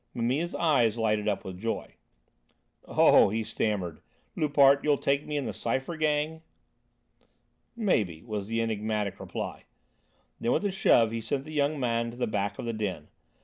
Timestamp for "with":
1.45-1.59, 10.53-10.65